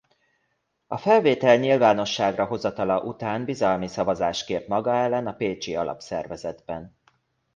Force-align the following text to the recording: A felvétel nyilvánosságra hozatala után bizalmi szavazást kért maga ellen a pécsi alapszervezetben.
A 0.87 0.97
felvétel 0.97 1.55
nyilvánosságra 1.57 2.45
hozatala 2.45 3.01
után 3.03 3.45
bizalmi 3.45 3.87
szavazást 3.87 4.45
kért 4.45 4.67
maga 4.67 4.93
ellen 4.95 5.27
a 5.27 5.33
pécsi 5.33 5.75
alapszervezetben. 5.75 6.97